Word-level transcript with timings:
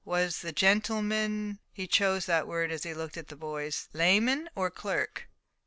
"Was 0.03 0.39
the 0.39 0.51
gentleman" 0.51 1.59
(he 1.73 1.85
chose 1.85 2.25
that 2.25 2.47
word 2.47 2.71
as 2.71 2.81
he 2.81 2.91
looked 2.95 3.17
at 3.17 3.27
the 3.27 3.35
boys) 3.35 3.87
"layman 3.93 4.49
or 4.55 4.71
clerk?" 4.71 5.27